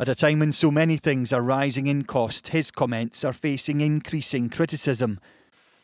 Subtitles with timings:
[0.00, 3.80] At a time when so many things are rising in cost, his comments are facing
[3.80, 5.20] increasing criticism.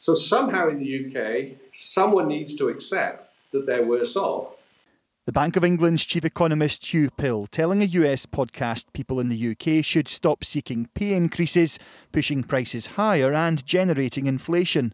[0.00, 4.57] So somehow in the UK, someone needs to accept that they're worse off.
[5.26, 9.50] The Bank of England's chief economist Hugh Pill telling a US podcast people in the
[9.52, 11.79] UK should stop seeking pay increases,
[12.11, 14.92] pushing prices higher, and generating inflation.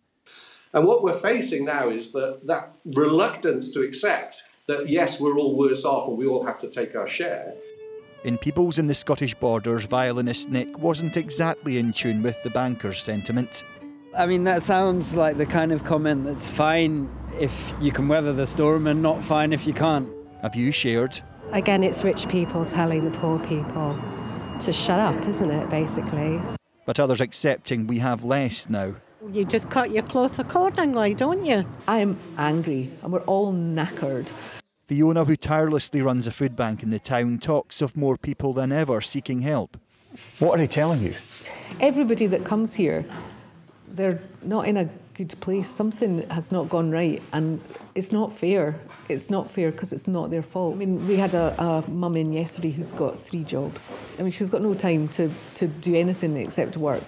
[0.74, 5.56] And what we're facing now is that, that reluctance to accept that, yes, we're all
[5.56, 7.54] worse off and we all have to take our share.
[8.26, 13.00] In Peebles in the Scottish Borders, violinist Nick wasn't exactly in tune with the banker's
[13.00, 13.62] sentiment.
[14.16, 17.08] I mean, that sounds like the kind of comment that's fine
[17.38, 20.08] if you can weather the storm and not fine if you can't.
[20.42, 21.20] Have you shared.
[21.52, 23.96] Again, it's rich people telling the poor people
[24.60, 26.40] to shut up, isn't it, basically?
[26.84, 28.96] But others accepting we have less now.
[29.30, 31.64] You just cut your cloth accordingly, don't you?
[31.86, 34.32] I am angry and we're all knackered.
[34.86, 38.70] Fiona, who tirelessly runs a food bank in the town, talks of more people than
[38.70, 39.76] ever seeking help.
[40.38, 41.14] What are they telling you?
[41.80, 43.04] Everybody that comes here,
[43.88, 45.68] they're not in a good place.
[45.68, 47.60] Something has not gone right, and
[47.96, 48.78] it's not fair.
[49.08, 50.74] It's not fair because it's not their fault.
[50.74, 53.92] I mean, we had a, a mum in yesterday who's got three jobs.
[54.20, 57.02] I mean, she's got no time to, to do anything except work.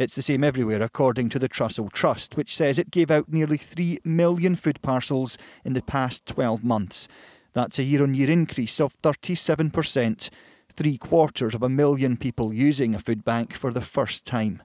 [0.00, 3.58] It's the same everywhere, according to the Trussell Trust, which says it gave out nearly
[3.58, 7.06] 3 million food parcels in the past 12 months.
[7.52, 10.30] That's a year on year increase of 37%,
[10.74, 14.62] three quarters of a million people using a food bank for the first time.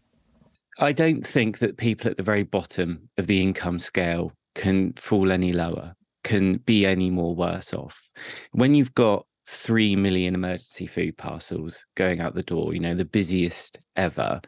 [0.79, 5.33] I don't think that people at the very bottom of the income scale can fall
[5.33, 8.07] any lower, can be any more worse off.
[8.53, 13.03] When you've got 3 million emergency food parcels going out the door, you know, the
[13.03, 14.39] busiest ever,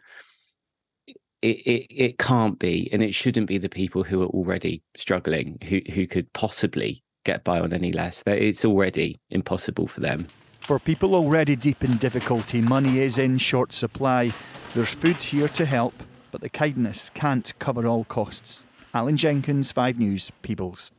[1.42, 5.58] it, it, it can't be and it shouldn't be the people who are already struggling
[5.68, 8.24] who, who could possibly get by on any less.
[8.24, 10.28] that It's already impossible for them.
[10.62, 14.32] For people already deep in difficulty, money is in short supply.
[14.74, 15.94] There's food here to help,
[16.32, 18.64] but the kindness can't cover all costs.
[18.94, 20.92] Alan Jenkins, 5 News, Peebles.